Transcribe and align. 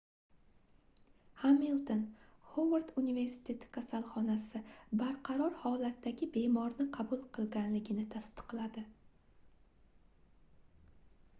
hamilton 1.39 1.99
xovard 2.53 2.87
universiteti 3.01 3.67
kasalxonasi 3.75 4.61
barqaror 5.01 5.59
holatdagi 5.65 6.29
bemorni 6.37 6.87
qabul 6.97 7.21
qilganligini 7.39 8.07
tasdiqladi 8.15 8.85